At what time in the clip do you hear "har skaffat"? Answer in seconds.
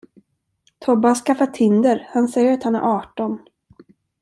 1.07-1.53